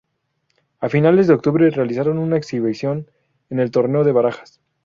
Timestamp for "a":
0.79-0.89